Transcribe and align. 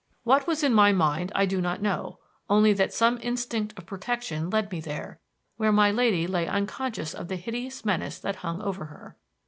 What 0.23 0.47
was 0.47 0.63
in 0.63 0.73
my 0.73 0.91
mind 0.91 1.31
I 1.35 1.45
do 1.45 1.61
not 1.61 1.79
know; 1.79 2.17
only 2.49 2.73
that 2.73 2.91
some 2.91 3.19
instinct 3.21 3.77
of 3.77 3.85
protection 3.85 4.49
led 4.49 4.71
me 4.71 4.79
there, 4.79 5.19
where 5.57 5.71
my 5.71 5.91
lady 5.91 6.25
lay 6.25 6.47
unconscious 6.47 7.13
of 7.13 7.27
the 7.27 7.35
hideous 7.35 7.85
menace 7.85 8.17
that 8.17 8.37
hung 8.37 8.63
over 8.63 8.85
her. 8.85 9.15